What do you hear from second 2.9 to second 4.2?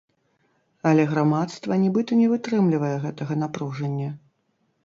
гэтага напружання.